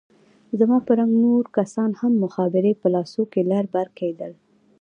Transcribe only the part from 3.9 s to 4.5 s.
کېدل.